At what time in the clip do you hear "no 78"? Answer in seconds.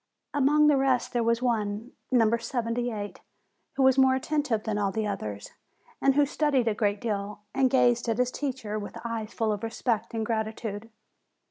2.09-3.19